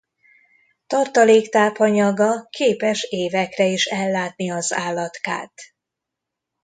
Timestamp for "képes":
2.49-3.03